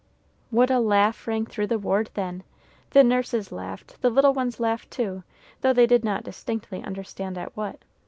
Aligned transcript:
What 0.49 0.71
a 0.71 0.79
laugh 0.79 1.27
rang 1.27 1.45
through 1.45 1.67
the 1.67 1.77
ward 1.77 2.09
then! 2.15 2.41
The 2.89 3.03
nurses 3.03 3.51
laughed, 3.51 4.01
the 4.01 4.09
little 4.09 4.33
ones 4.33 4.59
laughed 4.59 4.89
too, 4.89 5.21
though 5.61 5.73
they 5.73 5.85
did 5.85 6.03
not 6.03 6.23
distinctly 6.23 6.81
understand 6.83 7.37
at 7.37 7.55
what. 7.55 7.83